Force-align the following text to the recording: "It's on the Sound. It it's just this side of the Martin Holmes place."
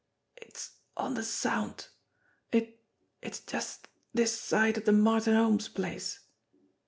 "It's 0.35 0.79
on 0.97 1.13
the 1.13 1.21
Sound. 1.23 1.89
It 2.51 2.81
it's 3.21 3.39
just 3.39 3.87
this 4.15 4.35
side 4.35 4.79
of 4.79 4.85
the 4.85 4.91
Martin 4.93 5.35
Holmes 5.35 5.67
place." 5.67 6.21